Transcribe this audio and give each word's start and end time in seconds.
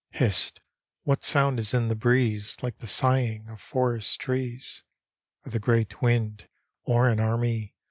Hist! 0.13 0.59
what 1.03 1.21
sound 1.23 1.59
is 1.59 1.75
in 1.75 1.87
the 1.87 1.93
breeze 1.95 2.57
Like 2.63 2.77
the 2.77 2.87
sighing 2.87 3.47
of 3.49 3.61
forest 3.61 4.19
trees? 4.19 4.83
Or 5.45 5.51
the 5.51 5.59
great 5.59 6.01
wind, 6.01 6.49
or 6.81 7.07
an 7.07 7.19
army. 7.19 7.75